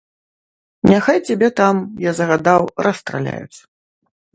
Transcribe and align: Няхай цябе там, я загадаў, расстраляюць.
Няхай 0.93 1.19
цябе 1.27 1.51
там, 1.61 1.75
я 2.09 2.17
загадаў, 2.23 2.63
расстраляюць. 2.89 3.59